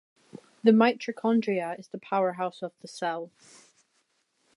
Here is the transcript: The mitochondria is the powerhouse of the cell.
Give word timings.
The 0.63 0.71
mitochondria 0.71 1.77
is 1.77 1.89
the 1.89 1.99
powerhouse 1.99 2.63
of 2.63 2.73
the 2.81 2.87
cell. 2.87 3.29